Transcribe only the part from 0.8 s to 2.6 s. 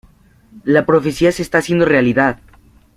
profecía se está haciendo realidad.